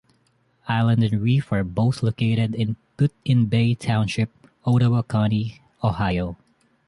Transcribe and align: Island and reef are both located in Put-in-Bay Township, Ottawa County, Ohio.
Island 0.67 1.03
and 1.03 1.21
reef 1.21 1.51
are 1.53 1.63
both 1.63 2.01
located 2.01 2.55
in 2.55 2.75
Put-in-Bay 2.97 3.75
Township, 3.75 4.31
Ottawa 4.65 5.03
County, 5.03 5.61
Ohio. 5.83 6.37